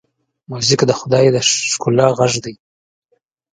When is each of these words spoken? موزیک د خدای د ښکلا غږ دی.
موزیک 0.49 0.81
د 0.87 0.91
خدای 0.99 1.25
د 1.31 1.37
ښکلا 1.73 2.07
غږ 2.17 2.33
دی. 2.43 2.55